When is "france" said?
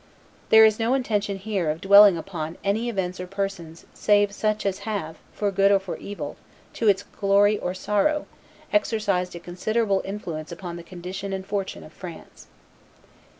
11.93-12.47